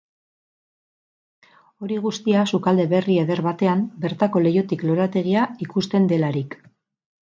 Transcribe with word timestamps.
Hori 1.87 1.99
guztia 2.07 2.47
sukalde 2.53 2.87
berri 2.95 3.19
eder 3.27 3.45
batean, 3.51 3.87
bertako 4.09 4.45
leihotik 4.49 4.91
lorategia 4.91 5.49
ikusten 5.71 6.15
delarik. 6.15 6.63